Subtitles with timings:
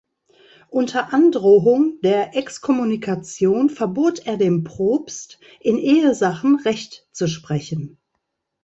[0.71, 7.99] Unter Androhung der Exkommunikation verbot er dem Propst, in Ehesachen Recht zu sprechen.